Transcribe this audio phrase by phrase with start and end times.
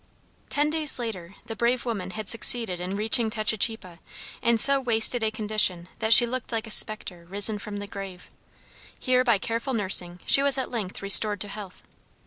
[0.49, 3.99] Ten days later the brave woman had succeeded in reaching Techichipa
[4.41, 8.31] in so wasted a condition that she looked like a specter risen from the grave.
[8.99, 11.83] Here by careful nursing she was at length restored to health.